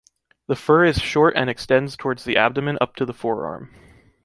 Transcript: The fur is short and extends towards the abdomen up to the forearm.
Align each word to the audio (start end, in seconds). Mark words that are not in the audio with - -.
The 0.47 0.55
fur 0.55 0.83
is 0.85 0.97
short 0.99 1.35
and 1.37 1.47
extends 1.47 1.95
towards 1.95 2.23
the 2.23 2.35
abdomen 2.35 2.75
up 2.81 2.95
to 2.95 3.05
the 3.05 3.13
forearm. 3.13 3.69